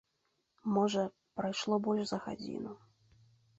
[0.77, 1.03] Можа,
[1.41, 2.71] прайшло больш за гадзіну.